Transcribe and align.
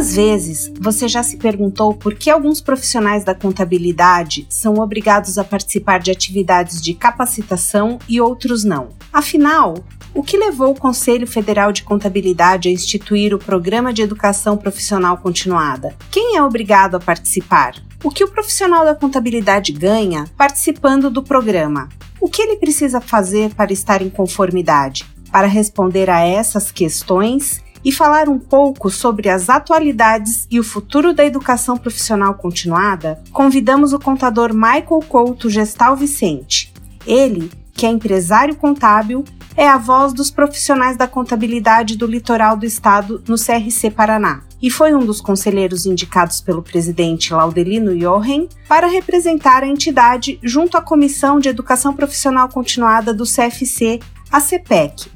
Quantas 0.00 0.16
vezes 0.16 0.72
você 0.80 1.06
já 1.06 1.22
se 1.22 1.36
perguntou 1.36 1.92
por 1.92 2.14
que 2.14 2.30
alguns 2.30 2.58
profissionais 2.58 3.22
da 3.22 3.34
contabilidade 3.34 4.46
são 4.48 4.76
obrigados 4.76 5.36
a 5.36 5.44
participar 5.44 6.00
de 6.00 6.10
atividades 6.10 6.80
de 6.80 6.94
capacitação 6.94 7.98
e 8.08 8.18
outros 8.18 8.64
não? 8.64 8.88
Afinal, 9.12 9.74
o 10.14 10.22
que 10.22 10.38
levou 10.38 10.70
o 10.70 10.74
Conselho 10.74 11.26
Federal 11.26 11.70
de 11.70 11.82
Contabilidade 11.82 12.66
a 12.66 12.72
instituir 12.72 13.34
o 13.34 13.38
Programa 13.38 13.92
de 13.92 14.00
Educação 14.00 14.56
Profissional 14.56 15.18
Continuada? 15.18 15.94
Quem 16.10 16.34
é 16.34 16.42
obrigado 16.42 16.94
a 16.94 16.98
participar? 16.98 17.74
O 18.02 18.10
que 18.10 18.24
o 18.24 18.30
profissional 18.30 18.86
da 18.86 18.94
contabilidade 18.94 19.70
ganha 19.70 20.24
participando 20.34 21.10
do 21.10 21.22
programa? 21.22 21.90
O 22.18 22.26
que 22.26 22.40
ele 22.40 22.56
precisa 22.56 23.02
fazer 23.02 23.54
para 23.54 23.70
estar 23.70 24.00
em 24.00 24.08
conformidade? 24.08 25.04
Para 25.30 25.46
responder 25.46 26.08
a 26.08 26.20
essas 26.20 26.72
questões 26.72 27.62
e 27.84 27.92
falar 27.92 28.28
um 28.28 28.38
pouco 28.38 28.90
sobre 28.90 29.28
as 29.28 29.48
atualidades 29.48 30.46
e 30.50 30.60
o 30.60 30.64
futuro 30.64 31.12
da 31.12 31.24
educação 31.24 31.76
profissional 31.76 32.34
continuada, 32.34 33.22
convidamos 33.32 33.92
o 33.92 33.98
contador 33.98 34.52
Michael 34.52 35.00
Couto 35.08 35.48
Gestal 35.48 35.96
Vicente. 35.96 36.72
Ele, 37.06 37.50
que 37.72 37.86
é 37.86 37.88
empresário 37.88 38.54
contábil, 38.54 39.24
é 39.56 39.68
a 39.68 39.78
voz 39.78 40.12
dos 40.12 40.30
profissionais 40.30 40.96
da 40.96 41.06
contabilidade 41.06 41.96
do 41.96 42.06
litoral 42.06 42.56
do 42.56 42.64
estado 42.64 43.22
no 43.26 43.36
CRC 43.36 43.90
Paraná 43.90 44.42
e 44.62 44.70
foi 44.70 44.94
um 44.94 45.04
dos 45.04 45.20
conselheiros 45.20 45.86
indicados 45.86 46.40
pelo 46.40 46.62
presidente 46.62 47.32
Laudelino 47.32 47.98
Jochen 47.98 48.48
para 48.68 48.86
representar 48.86 49.62
a 49.62 49.66
entidade 49.66 50.38
junto 50.42 50.76
à 50.76 50.82
Comissão 50.82 51.40
de 51.40 51.48
Educação 51.48 51.94
Profissional 51.94 52.48
Continuada 52.48 53.14
do 53.14 53.24
CFC, 53.24 54.00
a 54.30 54.40
CEPEC. 54.40 55.10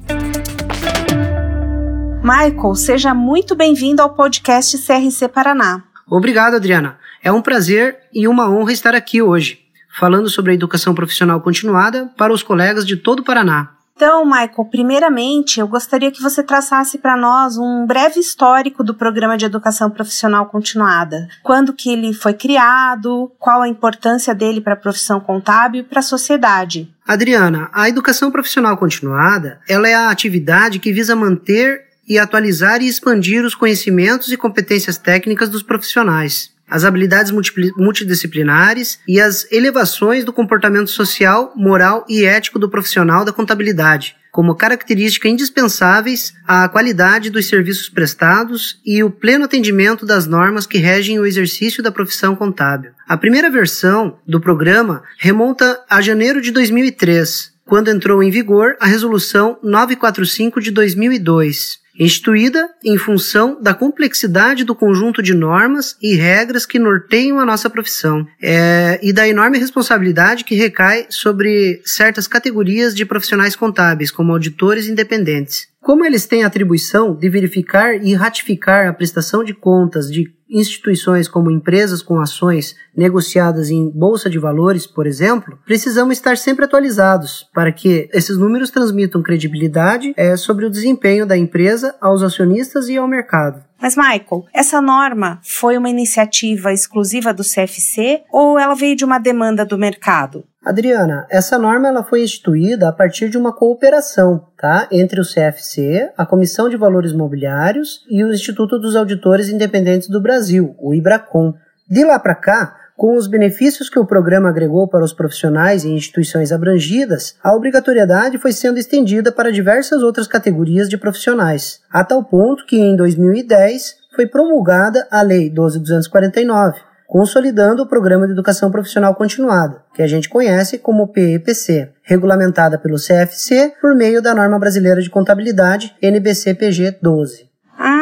Michael, 2.25 2.73
seja 2.73 3.13
muito 3.13 3.53
bem-vindo 3.53 4.01
ao 4.01 4.15
podcast 4.15 4.79
CRC 4.79 5.27
Paraná. 5.27 5.83
Obrigado, 6.09 6.55
Adriana. 6.55 6.97
É 7.21 7.31
um 7.31 7.39
prazer 7.39 7.99
e 8.11 8.27
uma 8.27 8.49
honra 8.49 8.73
estar 8.73 8.95
aqui 8.95 9.21
hoje, 9.21 9.59
falando 9.95 10.27
sobre 10.27 10.51
a 10.51 10.55
educação 10.55 10.95
profissional 10.95 11.39
continuada 11.39 12.11
para 12.17 12.33
os 12.33 12.41
colegas 12.41 12.83
de 12.83 12.97
todo 12.97 13.19
o 13.19 13.23
Paraná. 13.23 13.75
Então, 13.95 14.25
Michael, 14.25 14.65
primeiramente, 14.71 15.59
eu 15.59 15.67
gostaria 15.67 16.11
que 16.11 16.21
você 16.21 16.41
traçasse 16.41 16.97
para 16.97 17.15
nós 17.15 17.57
um 17.57 17.85
breve 17.85 18.19
histórico 18.19 18.83
do 18.83 18.95
Programa 18.95 19.37
de 19.37 19.45
Educação 19.45 19.91
Profissional 19.91 20.47
Continuada. 20.47 21.29
Quando 21.43 21.73
que 21.73 21.91
ele 21.91 22.11
foi 22.11 22.33
criado, 22.33 23.31
qual 23.37 23.61
a 23.61 23.69
importância 23.69 24.33
dele 24.33 24.59
para 24.59 24.73
a 24.73 24.77
profissão 24.77 25.19
contábil 25.19 25.81
e 25.81 25.83
para 25.83 25.99
a 25.99 26.03
sociedade? 26.03 26.91
Adriana, 27.07 27.69
a 27.71 27.87
educação 27.87 28.31
profissional 28.31 28.75
continuada, 28.75 29.61
ela 29.69 29.87
é 29.87 29.93
a 29.93 30.09
atividade 30.09 30.79
que 30.79 30.91
visa 30.91 31.15
manter 31.15 31.84
e 32.07 32.17
atualizar 32.17 32.81
e 32.81 32.87
expandir 32.87 33.43
os 33.45 33.55
conhecimentos 33.55 34.31
e 34.31 34.37
competências 34.37 34.97
técnicas 34.97 35.49
dos 35.49 35.63
profissionais, 35.63 36.51
as 36.69 36.83
habilidades 36.83 37.31
multidisciplinares 37.77 38.99
e 39.07 39.19
as 39.19 39.49
elevações 39.51 40.23
do 40.23 40.33
comportamento 40.33 40.89
social, 40.89 41.53
moral 41.55 42.05
e 42.09 42.25
ético 42.25 42.57
do 42.57 42.69
profissional 42.69 43.23
da 43.23 43.31
contabilidade, 43.31 44.15
como 44.31 44.55
característica 44.55 45.29
indispensáveis 45.29 46.33
à 46.45 46.67
qualidade 46.67 47.29
dos 47.29 47.47
serviços 47.47 47.87
prestados 47.87 48.79
e 48.85 49.03
o 49.03 49.09
pleno 49.09 49.45
atendimento 49.45 50.05
das 50.05 50.27
normas 50.27 50.67
que 50.67 50.77
regem 50.77 51.19
o 51.19 51.25
exercício 51.25 51.81
da 51.81 51.91
profissão 51.91 52.35
contábil. 52.35 52.91
A 53.07 53.15
primeira 53.15 53.49
versão 53.49 54.17
do 54.27 54.41
programa 54.41 55.03
remonta 55.17 55.79
a 55.89 56.01
janeiro 56.01 56.41
de 56.41 56.51
2003, 56.51 57.53
quando 57.63 57.89
entrou 57.89 58.21
em 58.21 58.29
vigor 58.29 58.75
a 58.79 58.87
Resolução 58.87 59.57
945 59.63 60.59
de 60.59 60.71
2002, 60.71 61.84
instituída 61.97 62.69
em 62.83 62.97
função 62.97 63.61
da 63.61 63.73
complexidade 63.73 64.63
do 64.63 64.75
conjunto 64.75 65.21
de 65.21 65.33
normas 65.33 65.95
e 66.01 66.15
regras 66.15 66.65
que 66.65 66.79
norteiam 66.79 67.39
a 67.39 67.45
nossa 67.45 67.69
profissão 67.69 68.27
é, 68.41 68.99
e 69.01 69.13
da 69.13 69.27
enorme 69.27 69.57
responsabilidade 69.57 70.43
que 70.43 70.55
recai 70.55 71.05
sobre 71.09 71.81
certas 71.85 72.27
categorias 72.27 72.93
de 72.95 73.05
profissionais 73.05 73.55
contábeis, 73.55 74.11
como 74.11 74.31
auditores 74.31 74.87
independentes. 74.87 75.67
Como 75.81 76.03
eles 76.03 76.25
têm 76.25 76.43
a 76.43 76.47
atribuição 76.47 77.15
de 77.15 77.29
verificar 77.29 77.95
e 78.03 78.15
ratificar 78.15 78.87
a 78.87 78.93
prestação 78.93 79.43
de 79.43 79.53
contas 79.53 80.11
de 80.11 80.34
instituições 80.49 81.27
como 81.27 81.51
empresas 81.51 82.01
com 82.01 82.19
ações 82.19 82.75
negociadas 82.95 83.69
em 83.69 83.89
bolsa 83.89 84.29
de 84.29 84.37
valores, 84.37 84.85
por 84.85 85.07
exemplo, 85.07 85.57
precisamos 85.65 86.13
estar 86.13 86.37
sempre 86.37 86.65
atualizados 86.65 87.49
para 87.53 87.71
que 87.71 88.09
esses 88.13 88.37
números 88.37 88.69
transmitam 88.69 89.23
credibilidade 89.23 90.13
é, 90.15 90.37
sobre 90.37 90.65
o 90.65 90.69
desempenho 90.69 91.25
da 91.25 91.37
empresa 91.37 91.95
aos 91.99 92.21
acionistas 92.21 92.87
e 92.89 92.97
ao 92.97 93.07
mercado. 93.07 93.63
Mas, 93.85 93.95
Michael, 93.95 94.45
essa 94.51 94.81
norma 94.81 95.39
foi 95.43 95.77
uma 95.77 95.87
iniciativa 95.87 96.73
exclusiva 96.73 97.31
do 97.31 97.43
CFC 97.43 98.23
ou 98.31 98.57
ela 98.57 98.73
veio 98.73 98.95
de 98.95 99.05
uma 99.05 99.19
demanda 99.19 99.63
do 99.63 99.77
mercado? 99.77 100.43
Adriana, 100.65 101.27
essa 101.29 101.59
norma 101.59 101.87
ela 101.89 102.03
foi 102.03 102.23
instituída 102.23 102.89
a 102.89 102.91
partir 102.91 103.29
de 103.29 103.37
uma 103.37 103.53
cooperação 103.53 104.47
tá, 104.57 104.87
entre 104.91 105.21
o 105.21 105.23
CFC, 105.23 106.11
a 106.17 106.25
Comissão 106.25 106.67
de 106.67 106.75
Valores 106.75 107.13
Mobiliários 107.13 108.03
e 108.09 108.23
o 108.23 108.33
Instituto 108.33 108.79
dos 108.79 108.95
Auditores 108.95 109.49
Independentes 109.49 110.09
do 110.09 110.19
Brasil, 110.19 110.75
o 110.79 110.91
IBRACON. 110.95 111.53
De 111.87 112.03
lá 112.03 112.17
para 112.17 112.33
cá, 112.33 112.75
com 112.97 113.17
os 113.17 113.27
benefícios 113.27 113.89
que 113.89 113.99
o 113.99 114.05
programa 114.05 114.49
agregou 114.49 114.87
para 114.87 115.03
os 115.03 115.11
profissionais 115.11 115.83
e 115.83 115.91
instituições 115.91 116.53
abrangidas, 116.53 117.35
a 117.43 117.53
obrigatoriedade 117.53 118.37
foi 118.37 118.53
sendo 118.53 118.79
estendida 118.79 119.33
para 119.33 119.51
diversas 119.51 120.01
outras 120.01 120.27
categorias 120.27 120.87
de 120.87 120.97
profissionais, 120.97 121.81
a 121.91 122.05
tal 122.05 122.23
ponto 122.23 122.65
que 122.65 122.77
em 122.77 122.95
2010 122.95 123.95
foi 124.15 124.25
promulgada 124.25 125.05
a 125.11 125.21
Lei 125.21 125.49
12249, 125.49 126.79
consolidando 127.05 127.83
o 127.83 127.87
Programa 127.87 128.25
de 128.25 128.31
Educação 128.31 128.71
Profissional 128.71 129.13
Continuada, 129.13 129.83
que 129.93 130.01
a 130.01 130.07
gente 130.07 130.29
conhece 130.29 130.77
como 130.77 131.09
PEPC, 131.09 131.91
regulamentada 132.01 132.77
pelo 132.79 132.95
CFC 132.95 133.73
por 133.81 133.93
meio 133.93 134.21
da 134.21 134.33
Norma 134.33 134.57
Brasileira 134.57 135.01
de 135.01 135.09
Contabilidade 135.09 135.93
NBC-PG 136.01 136.99
12. 137.01 137.54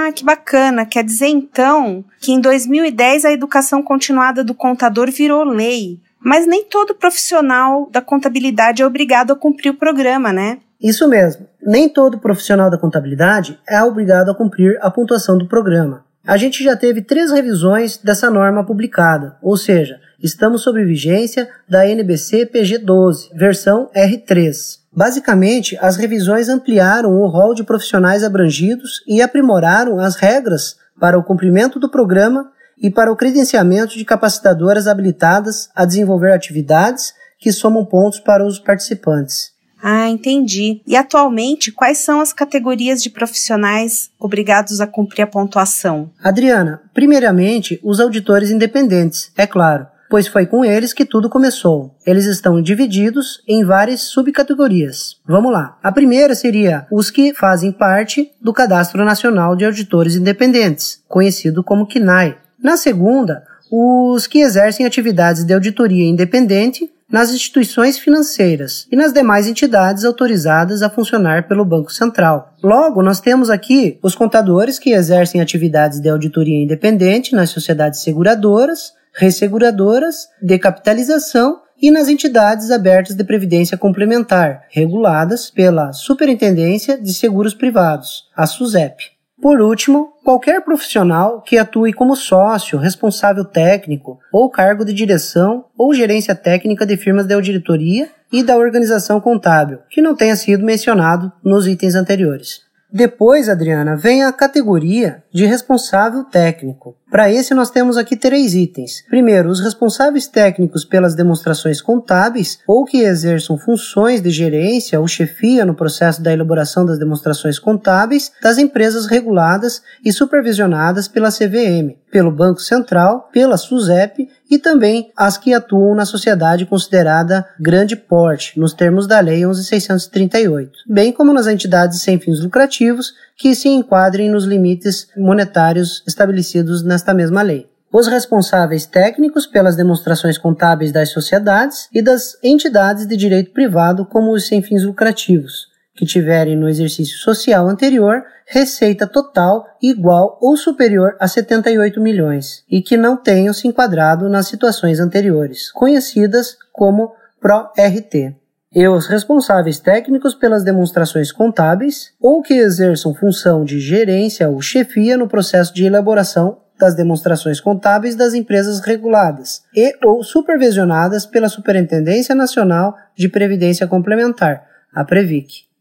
Ah, 0.06 0.12
que 0.12 0.24
bacana. 0.26 0.86
Quer 0.86 1.04
dizer 1.04 1.28
então 1.28 2.04
que 2.20 2.34
em 2.34 2.42
2010 2.42 3.24
a 3.24 3.32
educação 3.32 3.82
continuada 3.82 4.44
do 4.44 4.54
contador 4.54 5.10
virou 5.10 5.46
lei. 5.46 6.02
Mas 6.20 6.46
nem 6.46 6.66
todo 6.66 6.94
profissional 6.94 7.90
da 7.90 8.02
contabilidade 8.02 8.82
é 8.82 8.86
obrigado 8.86 9.32
a 9.32 9.36
cumprir 9.36 9.70
o 9.70 9.78
programa, 9.78 10.34
né? 10.34 10.58
Isso 10.82 11.08
mesmo. 11.08 11.48
Nem 11.62 11.88
todo 11.88 12.20
profissional 12.20 12.70
da 12.70 12.78
contabilidade 12.78 13.58
é 13.66 13.82
obrigado 13.82 14.30
a 14.32 14.36
cumprir 14.36 14.78
a 14.82 14.92
pontuação 14.92 15.38
do 15.38 15.48
programa. 15.48 16.04
A 16.26 16.36
gente 16.36 16.62
já 16.62 16.76
teve 16.76 17.02
três 17.02 17.32
revisões 17.32 17.98
dessa 17.98 18.30
norma 18.30 18.66
publicada, 18.66 19.38
ou 19.42 19.56
seja, 19.56 20.00
estamos 20.22 20.64
sob 20.64 20.84
vigência 20.84 21.50
da 21.68 21.88
NBC 21.88 22.46
PG 22.46 22.80
12, 22.80 23.30
versão 23.34 23.90
R3. 23.96 24.83
Basicamente, 24.96 25.78
as 25.82 25.98
revisões 25.98 26.50
ampliaram 26.50 27.20
o 27.20 27.28
rol 27.28 27.56
de 27.56 27.64
profissionais 27.64 28.24
abrangidos 28.24 29.04
e 29.08 29.22
aprimoraram 29.22 30.00
as 30.00 30.16
regras 30.16 30.76
para 31.00 31.18
o 31.18 31.24
cumprimento 31.24 31.80
do 31.80 31.90
programa 31.90 32.52
e 32.78 32.92
para 32.92 33.12
o 33.12 33.16
credenciamento 33.16 33.98
de 33.98 34.06
capacitadoras 34.06 34.88
habilitadas 34.88 35.70
a 35.76 35.84
desenvolver 35.84 36.32
atividades 36.32 37.14
que 37.40 37.52
somam 37.52 37.84
pontos 37.84 38.20
para 38.20 38.46
os 38.46 38.60
participantes. 38.60 39.52
Ah, 39.82 40.08
entendi. 40.08 40.82
E 40.88 40.96
atualmente, 40.96 41.72
quais 41.72 41.98
são 41.98 42.22
as 42.22 42.32
categorias 42.32 43.04
de 43.04 43.10
profissionais 43.10 44.12
obrigados 44.18 44.80
a 44.80 44.88
cumprir 44.88 45.24
a 45.24 45.28
pontuação? 45.28 46.10
Adriana, 46.24 46.82
primeiramente, 46.94 47.82
os 47.84 48.00
auditores 48.00 48.50
independentes, 48.50 49.32
é 49.36 49.46
claro 49.46 49.88
pois 50.14 50.28
foi 50.28 50.46
com 50.46 50.64
eles 50.64 50.94
que 50.94 51.06
tudo 51.06 51.28
começou. 51.28 51.96
Eles 52.06 52.26
estão 52.26 52.62
divididos 52.62 53.42
em 53.48 53.66
várias 53.66 54.02
subcategorias. 54.02 55.16
Vamos 55.26 55.52
lá. 55.52 55.76
A 55.82 55.92
primeira 55.92 56.36
seria 56.36 56.86
os 56.92 57.10
que 57.10 57.34
fazem 57.34 57.72
parte 57.72 58.30
do 58.40 58.54
Cadastro 58.54 59.04
Nacional 59.04 59.56
de 59.56 59.66
Auditores 59.66 60.16
Independentes, 60.16 61.02
conhecido 61.08 61.64
como 61.64 61.88
CNAE. 61.88 62.36
Na 62.62 62.78
segunda, 62.78 63.44
os 63.72 64.28
que 64.28 64.42
exercem 64.42 64.86
atividades 64.86 65.44
de 65.44 65.52
auditoria 65.52 66.08
independente 66.08 66.88
nas 67.12 67.34
instituições 67.34 67.98
financeiras 67.98 68.88
e 68.92 68.96
nas 68.96 69.12
demais 69.12 69.48
entidades 69.48 70.06
autorizadas 70.06 70.84
a 70.84 70.92
funcionar 70.92 71.48
pelo 71.48 71.66
Banco 71.66 71.92
Central. 71.92 72.54
Logo, 72.62 73.02
nós 73.02 73.20
temos 73.20 73.50
aqui 73.50 73.98
os 74.04 74.14
contadores 74.14 74.78
que 74.78 74.92
exercem 74.92 75.42
atividades 75.42 76.00
de 76.00 76.08
auditoria 76.08 76.64
independente 76.64 77.34
nas 77.34 77.50
sociedades 77.50 78.04
seguradoras, 78.04 78.94
resseguradoras, 79.14 80.28
de 80.42 80.58
capitalização 80.58 81.62
e 81.82 81.92
nas 81.92 82.08
entidades 82.08 82.72
abertas 82.72 83.16
de 83.16 83.24
previdência 83.24 83.78
complementar, 83.78 84.64
reguladas 84.70 85.50
pela 85.50 85.92
Superintendência 85.92 86.98
de 86.98 87.14
Seguros 87.14 87.54
Privados, 87.54 88.24
a 88.36 88.46
SUSEP. 88.46 89.12
Por 89.42 89.60
último, 89.60 90.14
qualquer 90.24 90.64
profissional 90.64 91.42
que 91.42 91.58
atue 91.58 91.92
como 91.92 92.16
sócio, 92.16 92.80
responsável 92.80 93.44
técnico 93.44 94.18
ou 94.32 94.50
cargo 94.50 94.86
de 94.86 94.94
direção 94.94 95.66
ou 95.78 95.94
gerência 95.94 96.34
técnica 96.34 96.86
de 96.86 96.96
firmas 96.96 97.28
de 97.28 97.34
auditoria 97.34 98.10
e 98.32 98.42
da 98.42 98.56
organização 98.56 99.20
contábil, 99.20 99.80
que 99.90 100.02
não 100.02 100.16
tenha 100.16 100.38
sido 100.38 100.64
mencionado 100.64 101.30
nos 101.44 101.68
itens 101.68 101.94
anteriores. 101.94 102.62
Depois, 102.96 103.50
Adriana, 103.50 103.96
vem 103.96 104.24
a 104.24 104.32
categoria 104.32 105.24
de 105.34 105.48
responsável 105.48 106.24
técnico. 106.26 106.96
Para 107.10 107.32
esse, 107.32 107.52
nós 107.52 107.72
temos 107.72 107.98
aqui 107.98 108.16
três 108.16 108.54
itens. 108.54 109.04
Primeiro, 109.10 109.50
os 109.50 109.60
responsáveis 109.60 110.28
técnicos 110.28 110.86
pelas 110.86 111.16
demonstrações 111.16 111.82
contábeis 111.82 112.60
ou 112.68 112.86
que 112.86 113.00
exerçam 113.00 113.58
funções 113.58 114.22
de 114.22 114.30
gerência 114.30 115.00
ou 115.00 115.08
chefia 115.08 115.66
no 115.66 115.74
processo 115.74 116.22
da 116.22 116.32
elaboração 116.32 116.86
das 116.86 117.00
demonstrações 117.00 117.58
contábeis 117.58 118.32
das 118.44 118.60
empresas 118.60 119.08
reguladas 119.08 119.82
e 120.06 120.14
supervisionadas 120.14 121.08
pela 121.08 121.32
CVM, 121.32 121.98
pelo 122.14 122.32
Banco 122.32 122.62
Central, 122.62 123.28
pela 123.34 123.58
SUSEP 123.58 124.30
e 124.48 124.60
também 124.60 125.12
as 125.18 125.36
que 125.36 125.52
atuam 125.52 125.96
na 125.96 126.06
sociedade 126.06 126.64
considerada 126.64 127.44
grande 127.60 127.96
porte, 127.96 128.60
nos 128.60 128.72
termos 128.72 129.08
da 129.08 129.20
Lei 129.20 129.42
11.638, 129.42 130.70
bem 130.88 131.12
como 131.12 131.34
nas 131.34 131.48
entidades 131.48 132.04
sem 132.04 132.20
fins 132.20 132.40
lucrativos 132.40 133.16
que 133.36 133.56
se 133.56 133.68
enquadrem 133.68 134.30
nos 134.30 134.46
limites 134.46 135.08
monetários 135.18 136.04
estabelecidos 136.06 136.84
nesta 136.84 137.16
mesma 137.16 137.42
lei. 137.42 137.68
Os 137.92 138.06
responsáveis 138.06 138.86
técnicos 138.86 139.48
pelas 139.48 139.76
demonstrações 139.76 140.38
contábeis 140.38 140.92
das 140.92 141.10
sociedades 141.10 141.88
e 141.92 142.00
das 142.00 142.38
entidades 142.44 143.08
de 143.08 143.18
direito 143.18 143.52
privado, 143.52 144.06
como 144.06 144.32
os 144.32 144.46
sem 144.46 144.62
fins 144.62 144.84
lucrativos, 144.84 145.73
que 145.96 146.06
tiverem 146.06 146.56
no 146.56 146.68
exercício 146.68 147.18
social 147.18 147.68
anterior 147.68 148.24
receita 148.46 149.08
total 149.08 149.66
igual 149.82 150.38
ou 150.42 150.58
superior 150.58 151.16
a 151.20 151.28
78 151.28 152.02
milhões 152.02 152.64
e 152.70 152.82
que 152.82 152.98
não 152.98 153.16
tenham 153.16 153.54
se 153.54 153.68
enquadrado 153.68 154.30
nas 154.30 154.48
situações 154.48 155.00
anteriores, 155.00 155.72
conhecidas 155.72 156.58
como 156.72 157.14
PRO-RT. 157.40 158.36
E 158.76 158.88
os 158.88 159.06
responsáveis 159.06 159.80
técnicos 159.80 160.34
pelas 160.34 160.64
demonstrações 160.64 161.32
contábeis 161.32 162.12
ou 162.20 162.42
que 162.42 162.56
exerçam 162.56 163.14
função 163.14 163.64
de 163.64 163.80
gerência 163.80 164.50
ou 164.50 164.62
chefia 164.62 165.16
no 165.16 165.28
processo 165.28 165.74
de 165.74 165.86
elaboração 165.86 166.58
das 166.80 166.96
demonstrações 166.96 167.62
contábeis 167.62 168.16
das 168.16 168.34
empresas 168.34 168.80
reguladas 168.80 169.62
e 169.76 169.94
ou 170.04 170.24
supervisionadas 170.24 171.26
pela 171.26 171.48
Superintendência 171.50 172.34
Nacional 172.34 172.98
de 173.16 173.30
Previdência 173.30 173.86
Complementar, 173.86 174.66
a 174.92 175.06
Previc. 175.06 175.73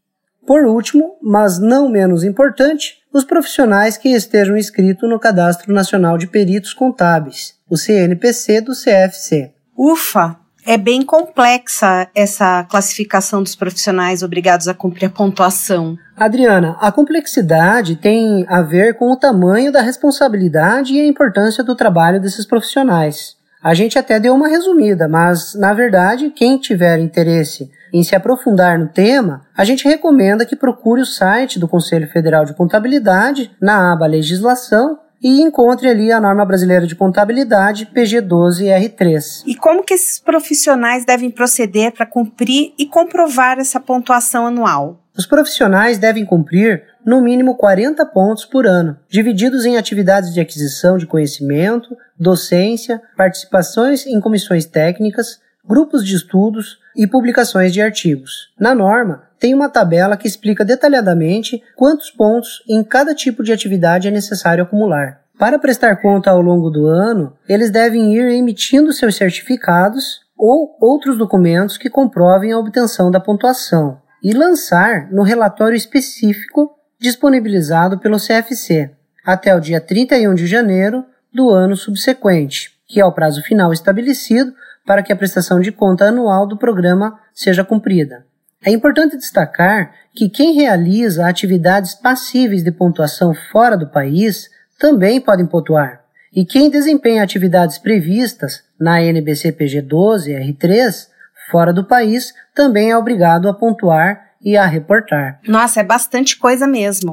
Por 0.45 0.65
último, 0.65 1.15
mas 1.21 1.59
não 1.59 1.89
menos 1.89 2.23
importante, 2.23 2.97
os 3.13 3.23
profissionais 3.23 3.97
que 3.97 4.09
estejam 4.09 4.57
inscritos 4.57 5.09
no 5.09 5.19
Cadastro 5.19 5.73
Nacional 5.73 6.17
de 6.17 6.27
Peritos 6.27 6.73
Contábeis, 6.73 7.53
o 7.69 7.77
CNPC 7.77 8.61
do 8.61 8.73
CFC. 8.73 9.51
Ufa! 9.77 10.37
É 10.65 10.77
bem 10.77 11.01
complexa 11.01 12.07
essa 12.15 12.63
classificação 12.63 13.43
dos 13.43 13.53
profissionais 13.53 14.23
obrigados 14.23 14.69
a 14.69 14.73
cumprir 14.73 15.07
a 15.07 15.09
pontuação. 15.09 15.97
Adriana, 16.15 16.77
a 16.79 16.89
complexidade 16.89 17.97
tem 17.97 18.45
a 18.47 18.61
ver 18.61 18.93
com 18.93 19.11
o 19.11 19.17
tamanho 19.17 19.73
da 19.73 19.81
responsabilidade 19.81 20.93
e 20.93 21.01
a 21.01 21.05
importância 21.05 21.65
do 21.65 21.75
trabalho 21.75 22.21
desses 22.21 22.45
profissionais. 22.45 23.35
A 23.63 23.73
gente 23.73 23.97
até 23.97 24.19
deu 24.19 24.35
uma 24.35 24.49
resumida, 24.49 25.07
mas 25.07 25.55
na 25.55 25.73
verdade, 25.73 26.29
quem 26.29 26.57
tiver 26.57 26.99
interesse 26.99 27.71
em 27.93 28.03
se 28.03 28.13
aprofundar 28.13 28.77
no 28.77 28.89
tema, 28.89 29.41
a 29.55 29.63
gente 29.63 29.87
recomenda 29.87 30.45
que 30.45 30.55
procure 30.55 31.01
o 31.01 31.05
site 31.05 31.57
do 31.57 31.67
Conselho 31.67 32.09
Federal 32.09 32.43
de 32.43 32.53
Contabilidade 32.53 33.51
na 33.61 33.93
aba 33.93 34.05
Legislação 34.05 34.99
e 35.23 35.41
encontre 35.41 35.87
ali 35.87 36.11
a 36.11 36.19
norma 36.19 36.45
brasileira 36.45 36.85
de 36.85 36.95
contabilidade 36.95 37.85
PG12R3. 37.95 39.43
E 39.47 39.55
como 39.55 39.83
que 39.83 39.93
esses 39.93 40.19
profissionais 40.19 41.05
devem 41.05 41.31
proceder 41.31 41.93
para 41.93 42.05
cumprir 42.05 42.73
e 42.77 42.85
comprovar 42.85 43.57
essa 43.57 43.79
pontuação 43.79 44.45
anual? 44.45 44.99
Os 45.17 45.25
profissionais 45.25 45.97
devem 45.97 46.25
cumprir 46.25 46.83
no 47.05 47.21
mínimo 47.21 47.55
40 47.55 48.05
pontos 48.07 48.45
por 48.45 48.65
ano, 48.65 48.97
divididos 49.07 49.65
em 49.65 49.77
atividades 49.77 50.33
de 50.33 50.41
aquisição 50.41 50.97
de 50.97 51.05
conhecimento, 51.05 51.95
docência, 52.19 53.01
participações 53.15 54.05
em 54.07 54.19
comissões 54.19 54.65
técnicas, 54.65 55.39
grupos 55.67 56.05
de 56.05 56.15
estudos 56.15 56.77
e 56.95 57.07
publicações 57.07 57.73
de 57.73 57.81
artigos. 57.81 58.51
Na 58.59 58.75
norma, 58.75 59.23
tem 59.39 59.53
uma 59.53 59.69
tabela 59.69 60.17
que 60.17 60.27
explica 60.27 60.65
detalhadamente 60.65 61.61
quantos 61.75 62.11
pontos 62.11 62.63
em 62.67 62.83
cada 62.83 63.15
tipo 63.15 63.43
de 63.43 63.51
atividade 63.51 64.07
é 64.07 64.11
necessário 64.11 64.63
acumular. 64.63 65.21
Para 65.37 65.57
prestar 65.57 65.95
conta 65.97 66.29
ao 66.29 66.41
longo 66.41 66.69
do 66.69 66.85
ano, 66.85 67.33
eles 67.49 67.71
devem 67.71 68.15
ir 68.15 68.31
emitindo 68.31 68.93
seus 68.93 69.15
certificados 69.15 70.21
ou 70.37 70.77
outros 70.79 71.17
documentos 71.17 71.77
que 71.77 71.89
comprovem 71.89 72.51
a 72.51 72.59
obtenção 72.59 73.09
da 73.09 73.19
pontuação 73.19 73.99
e 74.23 74.33
lançar 74.33 75.11
no 75.11 75.23
relatório 75.23 75.75
específico 75.75 76.71
disponibilizado 76.99 77.97
pelo 77.97 78.17
CFC 78.17 78.91
até 79.25 79.55
o 79.55 79.59
dia 79.59 79.81
31 79.81 80.35
de 80.35 80.47
janeiro 80.47 81.05
do 81.33 81.49
ano 81.49 81.75
subsequente, 81.75 82.71
que 82.87 82.99
é 82.99 83.05
o 83.05 83.11
prazo 83.11 83.41
final 83.41 83.73
estabelecido 83.73 84.53
para 84.85 85.01
que 85.01 85.11
a 85.11 85.15
prestação 85.15 85.59
de 85.59 85.71
conta 85.71 86.05
anual 86.05 86.45
do 86.47 86.57
programa 86.57 87.19
seja 87.33 87.63
cumprida. 87.63 88.25
É 88.65 88.71
importante 88.71 89.17
destacar 89.17 89.93
que 90.13 90.29
quem 90.29 90.53
realiza 90.53 91.27
atividades 91.27 91.95
passíveis 91.95 92.63
de 92.63 92.71
pontuação 92.71 93.33
fora 93.51 93.75
do 93.75 93.87
país 93.87 94.49
também 94.79 95.19
podem 95.19 95.45
pontuar, 95.45 96.01
e 96.35 96.45
quem 96.45 96.69
desempenha 96.69 97.23
atividades 97.23 97.77
previstas 97.77 98.63
na 98.79 99.01
NBCPG 99.01 99.81
12 99.81 100.31
R3 100.31 101.07
fora 101.51 101.71
do 101.71 101.83
país 101.83 102.33
também 102.55 102.91
é 102.91 102.97
obrigado 102.97 103.47
a 103.47 103.53
pontuar 103.53 104.31
e 104.41 104.57
a 104.57 104.65
reportar. 104.65 105.39
Nossa, 105.47 105.79
é 105.79 105.83
bastante 105.83 106.37
coisa 106.37 106.67
mesmo. 106.67 107.11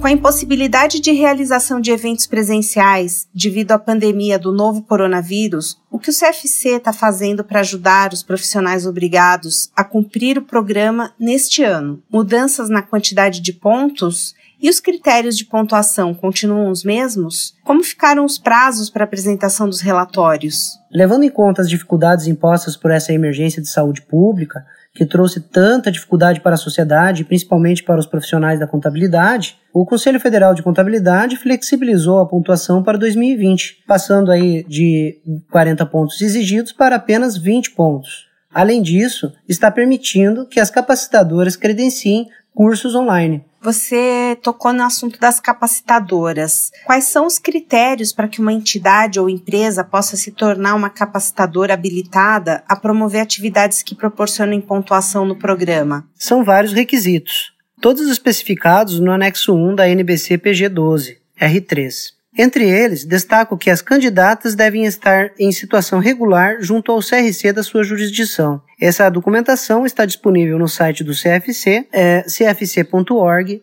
Com 0.00 0.06
a 0.06 0.12
impossibilidade 0.12 1.00
de 1.00 1.10
realização 1.10 1.80
de 1.80 1.90
eventos 1.90 2.24
presenciais 2.24 3.26
devido 3.34 3.72
à 3.72 3.78
pandemia 3.80 4.38
do 4.38 4.52
novo 4.52 4.82
coronavírus, 4.82 5.76
o 5.90 5.98
que 5.98 6.10
o 6.10 6.12
CFC 6.12 6.76
está 6.76 6.92
fazendo 6.92 7.42
para 7.42 7.60
ajudar 7.60 8.12
os 8.12 8.22
profissionais 8.22 8.86
obrigados 8.86 9.72
a 9.74 9.82
cumprir 9.82 10.38
o 10.38 10.42
programa 10.42 11.12
neste 11.18 11.64
ano? 11.64 12.00
Mudanças 12.08 12.68
na 12.68 12.80
quantidade 12.80 13.40
de 13.40 13.52
pontos? 13.52 14.36
E 14.60 14.70
os 14.70 14.78
critérios 14.78 15.36
de 15.36 15.44
pontuação 15.44 16.14
continuam 16.14 16.70
os 16.70 16.84
mesmos? 16.84 17.56
Como 17.64 17.82
ficaram 17.82 18.24
os 18.24 18.38
prazos 18.38 18.88
para 18.88 19.04
apresentação 19.04 19.68
dos 19.68 19.80
relatórios? 19.80 20.78
Levando 20.92 21.24
em 21.24 21.30
conta 21.30 21.62
as 21.62 21.68
dificuldades 21.68 22.28
impostas 22.28 22.76
por 22.76 22.92
essa 22.92 23.12
emergência 23.12 23.60
de 23.60 23.68
saúde 23.68 24.02
pública, 24.02 24.64
que 24.98 25.06
trouxe 25.06 25.40
tanta 25.40 25.92
dificuldade 25.92 26.40
para 26.40 26.54
a 26.54 26.58
sociedade, 26.58 27.24
principalmente 27.24 27.84
para 27.84 28.00
os 28.00 28.06
profissionais 28.06 28.58
da 28.58 28.66
contabilidade, 28.66 29.56
o 29.72 29.86
Conselho 29.86 30.18
Federal 30.18 30.54
de 30.54 30.62
Contabilidade 30.62 31.36
flexibilizou 31.36 32.18
a 32.18 32.26
pontuação 32.26 32.82
para 32.82 32.98
2020, 32.98 33.84
passando 33.86 34.32
aí 34.32 34.64
de 34.64 35.16
40 35.52 35.86
pontos 35.86 36.20
exigidos 36.20 36.72
para 36.72 36.96
apenas 36.96 37.36
20 37.36 37.70
pontos. 37.76 38.26
Além 38.52 38.82
disso, 38.82 39.32
está 39.48 39.70
permitindo 39.70 40.48
que 40.48 40.58
as 40.58 40.68
capacitadoras 40.68 41.54
credenciem 41.54 42.26
cursos 42.52 42.96
online. 42.96 43.44
Você 43.60 44.38
tocou 44.42 44.72
no 44.72 44.84
assunto 44.84 45.18
das 45.18 45.40
capacitadoras. 45.40 46.70
Quais 46.84 47.04
são 47.04 47.26
os 47.26 47.38
critérios 47.38 48.12
para 48.12 48.28
que 48.28 48.40
uma 48.40 48.52
entidade 48.52 49.18
ou 49.18 49.28
empresa 49.28 49.82
possa 49.82 50.16
se 50.16 50.30
tornar 50.30 50.74
uma 50.74 50.88
capacitadora 50.88 51.74
habilitada 51.74 52.62
a 52.68 52.76
promover 52.76 53.20
atividades 53.20 53.82
que 53.82 53.94
proporcionem 53.94 54.60
pontuação 54.60 55.24
no 55.24 55.36
programa? 55.36 56.08
São 56.14 56.44
vários 56.44 56.72
requisitos, 56.72 57.52
todos 57.80 58.08
especificados 58.08 59.00
no 59.00 59.10
anexo 59.10 59.54
1 59.54 59.74
da 59.74 59.88
NBC 59.88 60.38
PG 60.38 60.68
12, 60.68 61.18
R3. 61.40 62.17
Entre 62.40 62.70
eles, 62.70 63.04
destaco 63.04 63.58
que 63.58 63.68
as 63.68 63.82
candidatas 63.82 64.54
devem 64.54 64.84
estar 64.84 65.32
em 65.36 65.50
situação 65.50 65.98
regular 65.98 66.58
junto 66.60 66.92
ao 66.92 67.00
CRC 67.00 67.52
da 67.52 67.64
sua 67.64 67.82
jurisdição. 67.82 68.62
Essa 68.80 69.10
documentação 69.10 69.84
está 69.84 70.06
disponível 70.06 70.56
no 70.56 70.68
site 70.68 71.02
do 71.02 71.12
CFC, 71.12 71.88
é 71.92 72.22
cfc.org.br, 72.28 73.58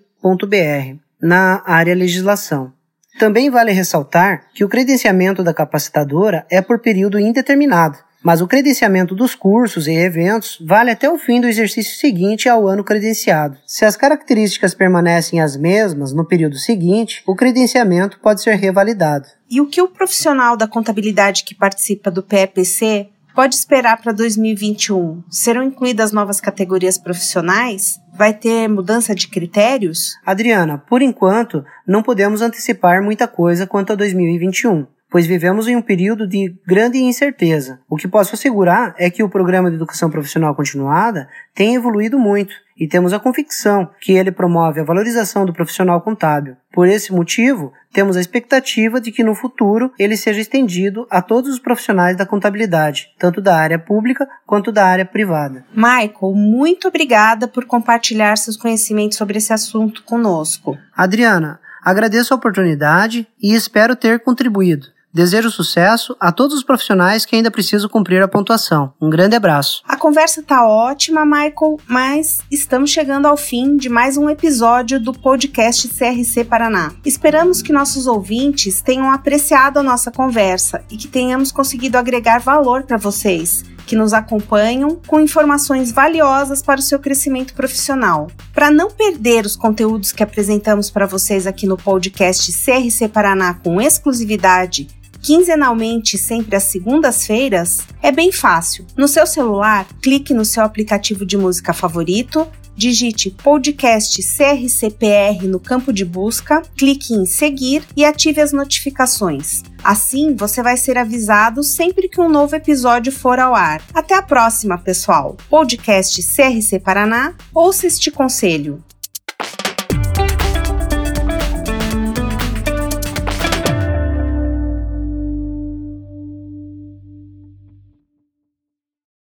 na 1.21 1.63
área 1.65 1.95
legislação. 1.95 2.73
Também 3.17 3.49
vale 3.49 3.71
ressaltar 3.71 4.47
que 4.53 4.65
o 4.65 4.67
credenciamento 4.67 5.41
da 5.41 5.53
capacitadora 5.53 6.45
é 6.51 6.61
por 6.61 6.79
período 6.79 7.17
indeterminado, 7.17 7.97
mas 8.25 8.41
o 8.41 8.47
credenciamento 8.47 9.13
dos 9.13 9.35
cursos 9.35 9.85
e 9.85 9.93
eventos 9.93 10.57
vale 10.59 10.89
até 10.89 11.07
o 11.07 11.15
fim 11.15 11.39
do 11.39 11.47
exercício 11.47 11.95
seguinte 11.95 12.49
ao 12.49 12.67
ano 12.67 12.83
credenciado. 12.83 13.59
Se 13.67 13.85
as 13.85 13.95
características 13.95 14.73
permanecem 14.73 15.39
as 15.39 15.55
mesmas 15.55 16.11
no 16.11 16.25
período 16.25 16.57
seguinte, 16.57 17.21
o 17.27 17.35
credenciamento 17.35 18.19
pode 18.19 18.41
ser 18.41 18.55
revalidado. 18.55 19.27
E 19.47 19.61
o 19.61 19.67
que 19.67 19.79
o 19.79 19.87
profissional 19.87 20.57
da 20.57 20.67
contabilidade 20.67 21.43
que 21.43 21.53
participa 21.53 22.09
do 22.09 22.23
PEPC 22.23 23.09
pode 23.35 23.53
esperar 23.53 24.01
para 24.01 24.11
2021? 24.11 25.21
Serão 25.29 25.61
incluídas 25.61 26.11
novas 26.11 26.41
categorias 26.41 26.97
profissionais? 26.97 27.99
Vai 28.17 28.33
ter 28.33 28.67
mudança 28.67 29.13
de 29.13 29.27
critérios? 29.27 30.15
Adriana, 30.25 30.79
por 30.79 31.03
enquanto, 31.03 31.63
não 31.85 32.01
podemos 32.01 32.41
antecipar 32.41 33.03
muita 33.03 33.27
coisa 33.27 33.67
quanto 33.67 33.93
a 33.93 33.95
2021 33.95 34.87
pois 35.15 35.25
vivemos 35.25 35.65
em 35.65 35.77
um 35.77 35.81
período 35.81 36.27
de 36.27 36.53
grande 36.67 36.97
incerteza. 36.97 37.79
O 37.89 37.95
que 37.95 38.05
posso 38.05 38.35
assegurar 38.35 38.93
é 38.97 39.09
que 39.09 39.23
o 39.23 39.29
programa 39.29 39.69
de 39.69 39.77
educação 39.77 40.09
profissional 40.09 40.53
continuada 40.53 41.29
tem 41.53 41.75
evoluído 41.75 42.19
muito 42.19 42.53
e 42.77 42.85
temos 42.85 43.13
a 43.13 43.19
convicção 43.19 43.89
que 44.01 44.11
ele 44.11 44.29
promove 44.29 44.81
a 44.81 44.83
valorização 44.83 45.45
do 45.45 45.53
profissional 45.53 46.01
contábil. 46.01 46.57
Por 46.73 46.85
esse 46.89 47.13
motivo, 47.13 47.71
temos 47.93 48.17
a 48.17 48.19
expectativa 48.19 48.99
de 48.99 49.09
que 49.09 49.23
no 49.23 49.33
futuro 49.33 49.89
ele 49.97 50.17
seja 50.17 50.41
estendido 50.41 51.07
a 51.09 51.21
todos 51.21 51.49
os 51.49 51.59
profissionais 51.59 52.17
da 52.17 52.25
contabilidade, 52.25 53.07
tanto 53.17 53.39
da 53.39 53.55
área 53.55 53.79
pública 53.79 54.27
quanto 54.45 54.69
da 54.69 54.85
área 54.85 55.05
privada. 55.05 55.63
Michael, 55.73 56.33
muito 56.35 56.89
obrigada 56.89 57.47
por 57.47 57.63
compartilhar 57.63 58.37
seus 58.37 58.57
conhecimentos 58.57 59.17
sobre 59.17 59.37
esse 59.37 59.53
assunto 59.53 60.03
conosco. 60.03 60.77
Adriana, 60.93 61.61
agradeço 61.81 62.33
a 62.33 62.37
oportunidade 62.37 63.25
e 63.41 63.55
espero 63.55 63.95
ter 63.95 64.19
contribuído. 64.19 64.93
Desejo 65.15 65.49
sucesso 65.49 66.13
a 66.19 66.29
todos 66.29 66.57
os 66.57 66.61
profissionais 66.61 67.25
que 67.25 67.37
ainda 67.37 67.49
precisam 67.49 67.87
cumprir 67.87 68.21
a 68.21 68.27
pontuação. 68.27 68.91
Um 69.01 69.09
grande 69.09 69.33
abraço. 69.33 69.81
A 69.87 69.95
conversa 69.95 70.43
tá 70.43 70.67
ótima, 70.67 71.25
Michael, 71.25 71.79
mas 71.87 72.39
estamos 72.51 72.89
chegando 72.89 73.25
ao 73.25 73.37
fim 73.37 73.77
de 73.77 73.87
mais 73.87 74.17
um 74.17 74.29
episódio 74.29 74.99
do 74.99 75.13
podcast 75.13 75.87
CRC 75.87 76.43
Paraná. 76.43 76.91
Esperamos 77.05 77.61
que 77.61 77.71
nossos 77.71 78.07
ouvintes 78.07 78.81
tenham 78.81 79.09
apreciado 79.09 79.79
a 79.79 79.83
nossa 79.83 80.11
conversa 80.11 80.83
e 80.91 80.97
que 80.97 81.07
tenhamos 81.07 81.49
conseguido 81.49 81.97
agregar 81.97 82.39
valor 82.39 82.83
para 82.83 82.97
vocês 82.97 83.63
que 83.85 83.95
nos 83.95 84.13
acompanham 84.13 84.99
com 85.07 85.21
informações 85.21 85.91
valiosas 85.91 86.61
para 86.61 86.79
o 86.79 86.83
seu 86.83 86.99
crescimento 86.99 87.53
profissional. 87.53 88.27
Para 88.53 88.71
não 88.71 88.89
perder 88.89 89.45
os 89.45 89.55
conteúdos 89.55 90.11
que 90.11 90.23
apresentamos 90.23 90.89
para 90.89 91.05
vocês 91.05 91.47
aqui 91.47 91.65
no 91.67 91.77
podcast 91.77 92.51
CRC 92.51 93.07
Paraná 93.07 93.53
com 93.53 93.79
exclusividade 93.79 94.87
quinzenalmente, 95.25 96.19
sempre 96.19 96.55
às 96.55 96.65
segundas-feiras, 96.65 97.79
é 97.99 98.11
bem 98.11 98.31
fácil. 98.31 98.85
No 98.95 99.07
seu 99.07 99.25
celular, 99.25 99.87
clique 99.99 100.35
no 100.35 100.45
seu 100.45 100.63
aplicativo 100.63 101.25
de 101.25 101.35
música 101.35 101.73
favorito, 101.73 102.47
digite 102.75 103.31
podcast 103.31 104.21
CRCPR 104.21 105.47
no 105.47 105.59
campo 105.59 105.91
de 105.91 106.05
busca, 106.05 106.61
clique 106.77 107.15
em 107.15 107.25
seguir 107.25 107.83
e 107.95 108.05
ative 108.05 108.39
as 108.39 108.51
notificações. 108.51 109.63
Assim, 109.83 110.35
você 110.35 110.61
vai 110.61 110.77
ser 110.77 110.95
avisado 110.95 111.63
sempre 111.63 112.07
que 112.07 112.21
um 112.21 112.29
novo 112.29 112.55
episódio 112.55 113.11
for 113.11 113.39
ao 113.39 113.55
ar. 113.55 113.81
Até 113.95 114.13
a 114.13 114.21
próxima, 114.21 114.77
pessoal! 114.77 115.37
Podcast 115.49 116.21
CRC 116.21 116.79
Paraná, 116.79 117.33
ouça 117.51 117.87
este 117.87 118.11
conselho. 118.11 118.83